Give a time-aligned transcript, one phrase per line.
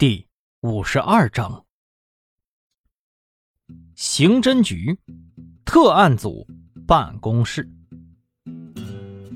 [0.00, 0.26] 第
[0.62, 1.66] 五十二章，
[3.94, 4.98] 刑侦局
[5.66, 6.46] 特案组
[6.86, 7.68] 办公室。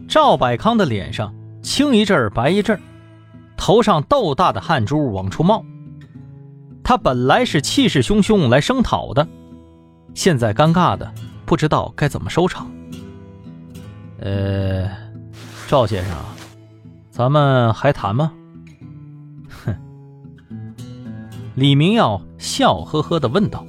[0.09, 2.81] 赵百康的脸上青一阵白一阵，
[3.59, 5.63] 头上豆大的汗珠往出冒。
[6.83, 9.29] 他本来是气势汹汹来声讨的，
[10.15, 11.13] 现在尴尬的
[11.45, 12.73] 不知道该怎么收场。
[14.19, 14.91] 呃，
[15.69, 16.17] 赵先生，
[17.11, 18.33] 咱们还谈吗？
[21.55, 23.65] 李明耀笑呵呵的问道：“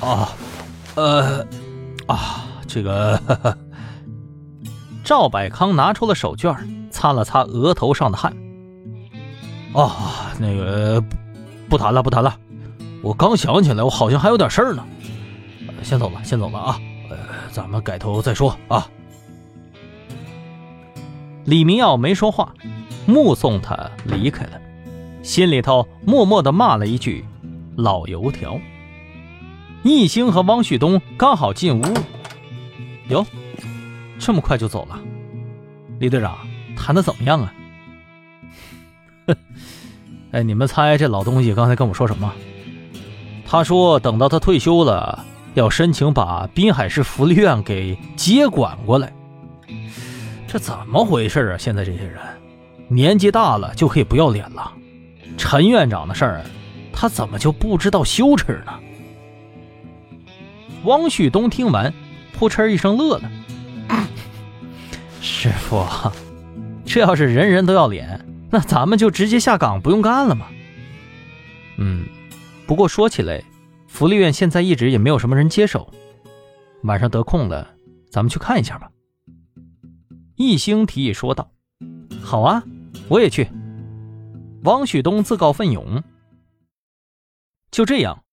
[0.00, 0.32] 啊，
[0.94, 1.46] 呃，
[2.06, 3.20] 啊，这个。
[5.04, 6.56] ”赵百康拿出了手绢，
[6.90, 8.34] 擦了擦额头上的汗。
[9.74, 11.04] 啊，那个，
[11.68, 12.34] 不谈了，不谈了。
[13.02, 14.82] 我刚想起来，我好像还有点事儿呢。
[15.82, 16.80] 先走了，先走了啊。
[17.10, 17.16] 呃，
[17.52, 18.88] 咱们改头再说啊。
[21.44, 22.54] 李明耀没说话，
[23.04, 24.58] 目送他离开了。
[25.24, 27.24] 心里头默默的骂了一句
[27.76, 28.60] ：“老油条。”
[29.82, 31.84] 易兴和汪旭东刚好进屋，
[33.08, 33.26] 哟，
[34.18, 35.00] 这么快就走了？
[35.98, 36.36] 李队长
[36.76, 37.54] 谈的怎么样啊？
[40.32, 42.30] 哎，你们猜这老东西刚才跟我说什么？
[43.46, 49.10] 他说等到他退休了，要申请把滨海市福利院给接管过来。
[50.46, 51.56] 这怎么回事啊？
[51.58, 52.20] 现在这些人
[52.88, 54.70] 年纪大了就可以不要脸了？
[55.36, 56.44] 陈院长的事儿，
[56.92, 58.72] 他怎么就不知道羞耻呢？
[60.84, 61.92] 汪旭东听完，
[62.32, 63.30] 扑哧一声乐了
[65.20, 65.84] ：“师傅，
[66.84, 70.46] 这要是人人都要脸，那咱们就直接下岗不用干了吗？”
[71.78, 72.04] 嗯，
[72.66, 73.42] 不过说起来，
[73.88, 75.90] 福利院现在一直也没有什么人接手。
[76.82, 77.66] 晚上得空了，
[78.10, 78.90] 咱们去看一下吧。”
[80.36, 81.50] 一兴提议说道。
[82.22, 82.62] “好啊，
[83.08, 83.48] 我也去。”
[84.64, 86.02] 王旭东自告奋勇。
[87.70, 88.24] 就这样，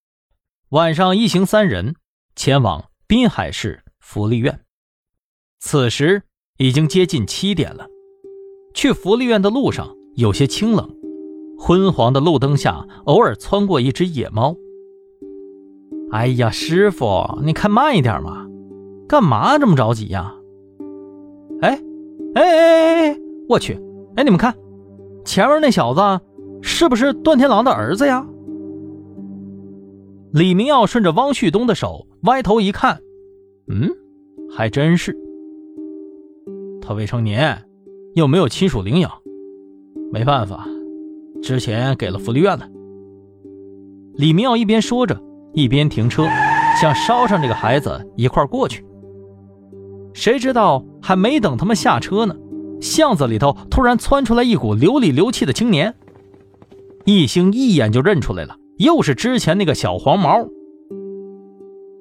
[0.70, 1.94] 晚上一行三人
[2.34, 4.60] 前往滨海市福利院。
[5.58, 6.22] 此时
[6.56, 7.86] 已经接近七点了，
[8.72, 10.90] 去福利院的路上有些清冷，
[11.58, 14.56] 昏黄的路灯下偶尔窜过一只野猫。
[16.12, 18.46] 哎呀，师傅，你开慢一点嘛，
[19.06, 20.34] 干嘛这么着急呀？
[21.60, 21.78] 哎，
[22.34, 23.18] 哎哎哎哎，
[23.50, 23.74] 我去，
[24.16, 24.56] 哎，你们看。
[25.24, 26.00] 前面那小子
[26.62, 28.26] 是不是段天狼的儿子呀？
[30.32, 32.98] 李明耀顺着汪旭东的手歪头一看，
[33.68, 33.90] 嗯，
[34.50, 35.16] 还真是。
[36.80, 37.62] 他未成年，
[38.14, 39.10] 又没有亲属领养，
[40.10, 40.66] 没办法，
[41.42, 42.66] 之前给了福利院了。
[44.14, 45.20] 李明耀一边说着，
[45.52, 46.24] 一边停车，
[46.80, 48.84] 想捎上这个孩子一块过去。
[50.14, 52.34] 谁知道还没等他们下车呢。
[52.82, 55.94] 巷子里头突然窜出来一股流里流气的青年，
[57.04, 60.44] 易兴一眼就认出来了，又是之前那个小黄毛。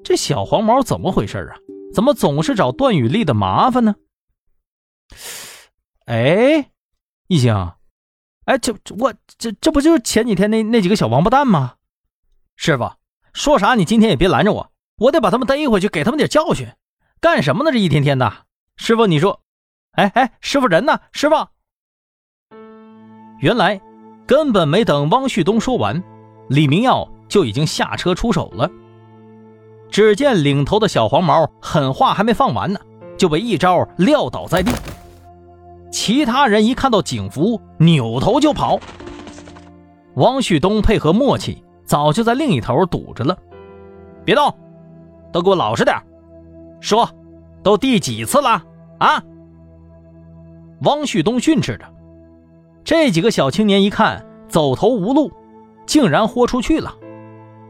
[0.03, 1.55] 这小黄毛怎么回事啊？
[1.93, 3.95] 怎么总是找段雨丽的麻烦呢？
[6.05, 6.71] 哎，
[7.27, 7.53] 一兴，
[8.45, 11.75] 哎，这我这这不就是前几天那那几个小王八蛋吗？
[12.55, 12.91] 师傅，
[13.33, 16.67] 说啥你今天也别拦着我，我得把他们逮回去，给他们点教训。
[17.19, 17.71] 干什么呢？
[17.71, 18.33] 这一天天的，
[18.77, 19.41] 师傅你说。
[19.93, 20.97] 哎哎，师傅人呢？
[21.11, 21.35] 师傅，
[23.39, 23.81] 原来
[24.25, 26.01] 根本没等汪旭东说完，
[26.47, 28.69] 李明耀就已经下车出手了。
[29.89, 32.79] 只见领头的小黄毛狠话还没放完呢，
[33.17, 34.71] 就被一招撂倒在地。
[35.91, 38.79] 其他人一看到警服，扭头就跑。
[40.15, 43.37] 汪旭东配合默契，早就在另一头堵着了。
[44.23, 44.57] 别动，
[45.33, 45.97] 都给我老实点
[46.79, 47.09] 说，
[47.61, 48.63] 都第几次了
[48.99, 49.21] 啊？
[50.81, 51.85] 汪旭东训斥着，
[52.83, 55.31] 这几个小青年一看走投无路，
[55.85, 56.93] 竟然豁出去了。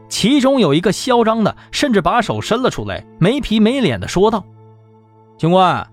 [0.08, 4.44] 其中有一个嚣张的，甚至把手伸了出来，没皮没脸的说道
[5.38, 5.86] ：“警官，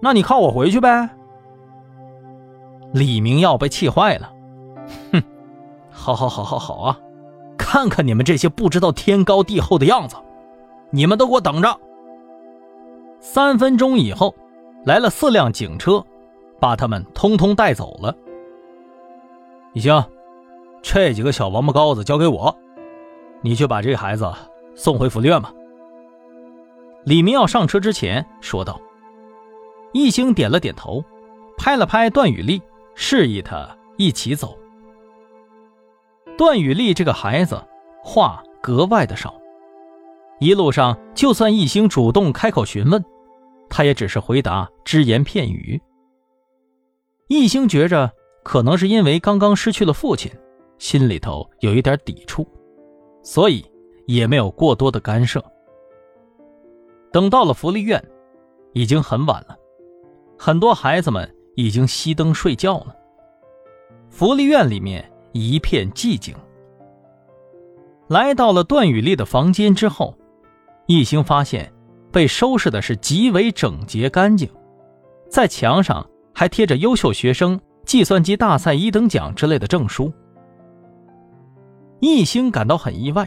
[0.00, 1.08] 那你靠我回去呗。”
[2.92, 4.32] 李明耀被气坏了，
[5.12, 5.22] 哼，
[5.90, 6.98] 好好好好好啊，
[7.58, 10.16] 看看你们这些不知道天高地厚的样子，
[10.90, 11.80] 你们都给我等着。
[13.20, 14.34] 三分钟以后，
[14.84, 16.02] 来了四辆警车。
[16.60, 18.14] 把他们通通带走了。
[19.72, 20.04] 你行，
[20.82, 22.56] 这几个小王八羔子交给我，
[23.42, 24.30] 你去把这孩子
[24.74, 25.52] 送回福利院吧。
[27.04, 28.80] 李明耀上车之前说道。
[29.92, 31.02] 易兴点了点头，
[31.56, 32.60] 拍了拍段雨丽，
[32.94, 33.66] 示意他
[33.96, 34.58] 一起走。
[36.36, 37.62] 段雨丽这个孩子
[38.02, 39.34] 话格外的少，
[40.38, 43.02] 一路上就算易兴主动开口询问，
[43.70, 45.80] 他也只是回答只言片语。
[47.28, 48.12] 易兴觉着，
[48.44, 50.30] 可能是因为刚刚失去了父亲，
[50.78, 52.46] 心里头有一点抵触，
[53.22, 53.64] 所以
[54.06, 55.42] 也没有过多的干涉。
[57.12, 58.02] 等到了福利院，
[58.74, 59.56] 已经很晚了，
[60.38, 62.94] 很多孩子们已经熄灯睡觉了。
[64.08, 66.32] 福利院里面一片寂静。
[68.06, 70.16] 来到了段雨丽的房间之后，
[70.86, 71.72] 一兴发现
[72.12, 74.48] 被收拾的是极为整洁干净，
[75.28, 80.12] 在墙上还贴着优秀学生、计算机大赛一等奖之类的证书。
[82.00, 83.26] 艺兴感到很意外，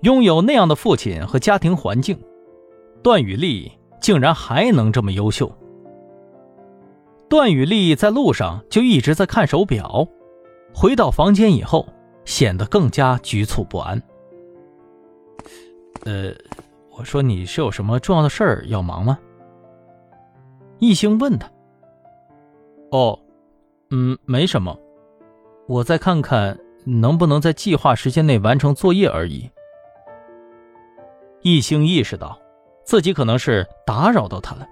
[0.00, 2.18] 拥有那样的父亲和家庭环境，
[3.04, 3.70] 段雨丽
[4.00, 5.48] 竟然还能这么优秀。
[7.28, 10.04] 段雨丽在路上就一直在看手表，
[10.74, 11.86] 回到房间以后。
[12.24, 14.02] 显得更加局促不安。
[16.04, 16.30] 呃，
[16.90, 19.18] 我说你是有什么重要的事儿要忙吗？
[20.78, 21.50] 艺兴问他。
[22.90, 23.18] 哦，
[23.90, 24.78] 嗯，没什么，
[25.66, 29.50] 我再看看能不能在计划时间内完成作业而已。
[31.42, 32.38] 易星意识到
[32.84, 34.66] 自己可能是打扰到他了，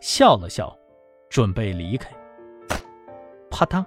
[0.00, 0.76] 笑了笑，
[1.28, 2.10] 准备离开。
[3.50, 3.84] 啪嗒，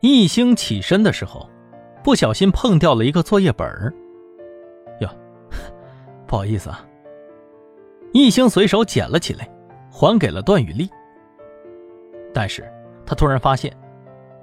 [0.00, 1.48] 易星起身的时候。
[2.04, 3.94] 不小心碰掉了一个作业本儿，
[4.98, 5.08] 哟，
[6.26, 6.84] 不好意思啊。
[8.12, 9.48] 易星随手捡了起来，
[9.88, 10.90] 还给了段雨丽。
[12.32, 12.70] 但是
[13.04, 13.76] 他突然发现，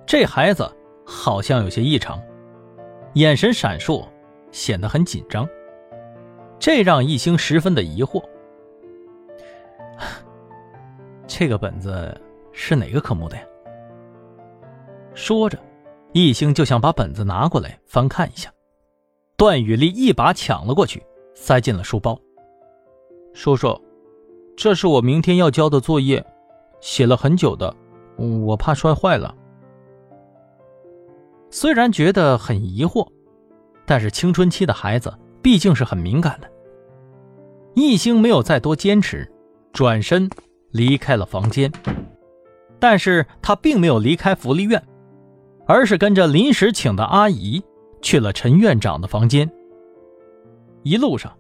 [0.06, 0.70] 这孩子
[1.06, 2.22] 好像有些异常，
[3.14, 4.08] 眼神闪烁，
[4.52, 5.48] 显得很紧张。
[6.60, 8.24] 这让易星十分的疑惑。
[11.26, 12.20] 这个本子
[12.52, 13.44] 是哪个科目的呀？
[15.14, 15.58] 说着。
[16.12, 18.52] 易星就想把本子拿过来翻看一下，
[19.38, 22.20] 段雨丽一把抢了过去，塞进了书包。
[23.32, 23.80] 叔叔，
[24.58, 26.26] 这是我明天要交的作业，
[26.82, 27.74] 写了很久的，
[28.18, 29.34] 我怕摔坏了。
[31.50, 33.08] 虽然觉得很疑惑，
[33.86, 36.50] 但是青春期的孩子毕竟是很敏感的。
[37.76, 39.30] 易兴没有再多坚持，
[39.74, 40.30] 转身
[40.72, 41.72] 离开了房间，
[42.80, 44.82] 但是他并没有离开福利院。
[45.68, 47.62] 而是跟着临时请的阿姨
[48.02, 49.48] 去了陈院长的房间。
[50.82, 51.32] 一路上，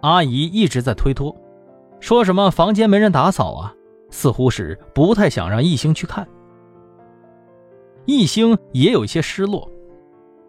[0.00, 1.32] 阿姨一直在推脱，
[2.00, 3.72] 说什么房间没人打扫啊，
[4.10, 6.26] 似乎是不太想让艺兴去看。
[8.06, 9.70] 艺兴也有一些失落，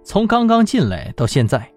[0.04, 1.72] 从刚刚进来到现在，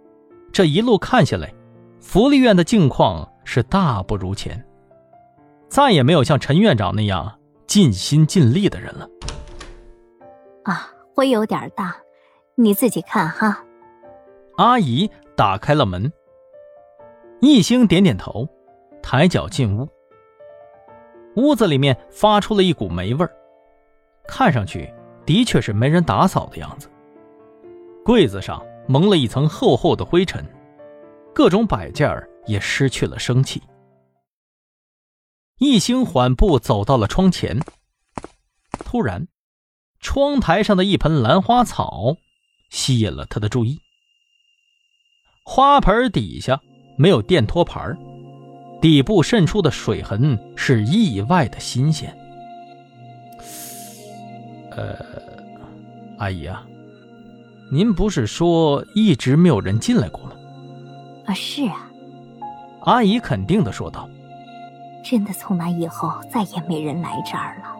[0.52, 1.52] 这一路看下来，
[2.00, 4.64] 福利院的境况是大不如前，
[5.68, 9.08] 再也没有像陈院长那样尽心尽力的人了。
[10.64, 10.94] 啊。
[11.14, 11.96] 灰有点大，
[12.54, 13.64] 你自己看哈。
[14.56, 16.12] 阿姨打开了门，
[17.40, 18.48] 一兴点点头，
[19.02, 19.88] 抬脚进屋。
[21.38, 23.32] 屋子里面发出了一股霉味儿，
[24.26, 24.92] 看上去
[25.24, 26.90] 的确是没人打扫的样子。
[28.04, 30.44] 柜子上蒙了一层厚厚的灰尘，
[31.32, 32.10] 各种摆件
[32.46, 33.62] 也失去了生气。
[35.58, 37.60] 一兴缓步走到了窗前，
[38.84, 39.26] 突然。
[40.00, 42.16] 窗台上的一盆兰花草
[42.70, 43.80] 吸引了他的注意。
[45.44, 46.60] 花盆底下
[46.96, 47.98] 没有电托盘，
[48.80, 52.16] 底部渗出的水痕是意外的新鲜。
[54.70, 54.96] 呃，
[56.18, 56.64] 阿姨啊，
[57.72, 60.32] 您不是说一直没有人进来过吗？
[61.26, 61.90] 啊，是啊。
[62.82, 64.08] 阿姨肯定的说道
[65.04, 67.76] ：“真的，从那以后再也没人来这儿了。”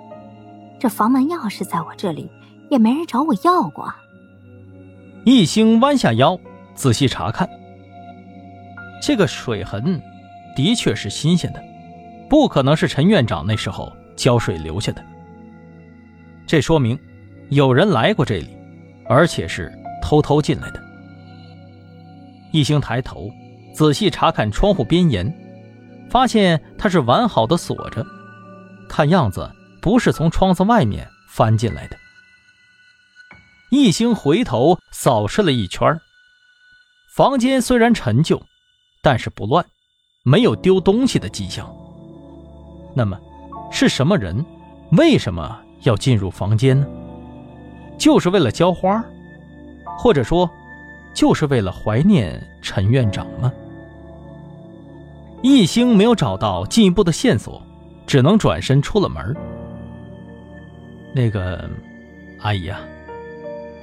[0.81, 2.29] 这房门钥匙在我这里，
[2.69, 3.93] 也没人找我要过。
[5.25, 6.39] 易兴弯下腰，
[6.75, 7.49] 仔细查看，
[9.01, 10.01] 这个水痕
[10.59, 11.63] 的确是新鲜的，
[12.29, 15.05] 不可能是陈院长那时候浇水留下的。
[16.49, 16.99] 这说明
[17.49, 18.57] 有人来过这里，
[19.09, 19.73] 而且是
[20.03, 20.83] 偷偷进来的。
[22.51, 23.31] 易兴抬头
[23.73, 25.33] 仔细查看窗户边沿，
[26.11, 28.05] 发现它是完好的锁着，
[28.89, 29.49] 看样子。
[29.81, 31.97] 不是从窗子外面翻进来的。
[33.71, 35.97] 一兴回头扫视了一圈，
[37.15, 38.43] 房间虽然陈旧，
[39.03, 39.65] 但是不乱，
[40.29, 41.67] 没有丢东西的迹象。
[42.95, 43.19] 那么，
[43.71, 44.45] 是什么人？
[44.93, 46.87] 为什么要进入房间呢？
[47.97, 49.03] 就是为了浇花，
[49.97, 50.49] 或者说，
[51.15, 53.51] 就是为了怀念陈院长吗？
[55.41, 57.63] 一兴没有找到进一步的线索，
[58.07, 59.35] 只能转身出了门。
[61.15, 61.69] 那个，
[62.41, 62.81] 阿姨啊，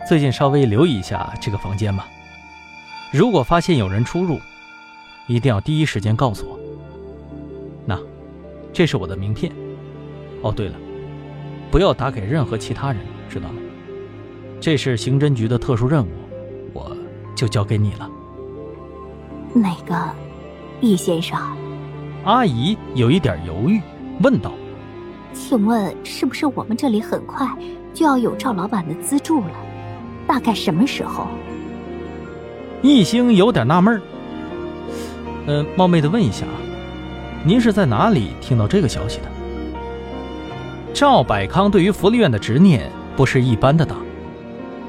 [0.08, 2.08] 最近稍微留意一下这个房间吧。
[3.12, 4.40] 如果发现有人出入，
[5.28, 6.60] 一定要第一时间告诉我。
[7.86, 8.00] 那，
[8.72, 9.52] 这是我的名片。
[10.42, 10.76] 哦，对了，
[11.72, 13.56] 不要打给任何其他人，知道吗？
[14.62, 16.10] 这是刑侦局的特殊任务，
[16.74, 16.96] 我
[17.36, 18.10] 就交给你了。
[19.54, 19.96] 那个，
[20.82, 21.40] 易先生，
[22.24, 23.82] 阿姨有一点犹豫，
[24.22, 24.52] 问道
[25.34, 27.48] ：“请问是不是我们这里很快
[27.94, 29.52] 就要有赵老板的资助了？
[30.28, 31.28] 大概什么时候？”
[32.82, 34.02] 易星有点纳闷儿。
[35.48, 36.46] 呃，冒昧的问一下，
[37.44, 39.26] 您是在哪里听到这个消息的？
[40.94, 43.96] 赵百康对于福利院的执念不是一般的大，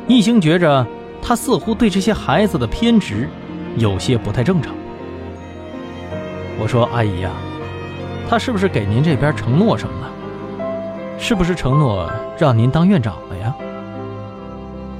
[0.08, 0.86] 易星觉着
[1.20, 3.28] 他似乎对这些孩子的偏执。
[3.76, 4.74] 有些不太正常。
[6.58, 7.30] 我说：“阿姨呀，
[8.26, 10.10] 他是不是给您这边承诺什么了？
[11.18, 13.54] 是不是承诺让您当院长了呀？”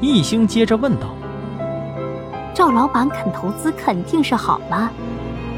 [0.02, 1.14] 易星接着问道
[2.52, 4.92] ：“赵老板肯投资肯定是好了，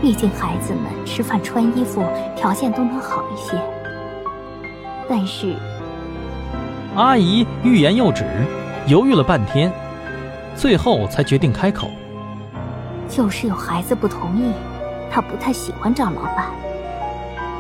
[0.01, 2.05] 毕竟孩子们吃饭穿衣服
[2.37, 3.61] 条件都能好一些。
[5.09, 5.55] 但是……”
[6.95, 8.25] 阿姨欲言又止，
[8.87, 9.73] 犹豫了半天，
[10.57, 11.91] 最后才决定开口。
[13.09, 14.53] 就是有孩子不同意，
[15.11, 16.47] 他不太喜欢赵老板。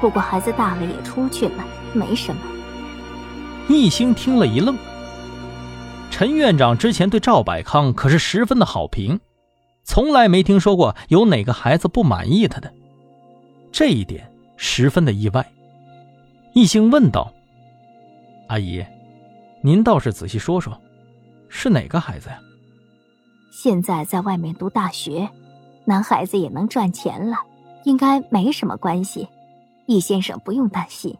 [0.00, 2.40] 不过孩子大了也出去了，没什么。
[3.68, 4.76] 一星听了一愣。
[6.10, 9.20] 陈院长之前对赵百康可是十分的好评，
[9.88, 12.70] 从来没听说过有哪个孩子不满意他的，
[13.72, 15.50] 这一点十分的意外。
[16.52, 17.32] 易星问道
[18.48, 18.84] ：“阿姨，
[19.62, 20.78] 您倒是仔细说说，
[21.48, 22.38] 是哪个孩子呀？”
[23.50, 25.26] 现在在外面读大学，
[25.86, 27.38] 男孩子也能赚钱了，
[27.84, 29.26] 应该没什么关系，
[29.86, 31.16] 易先生不用担心。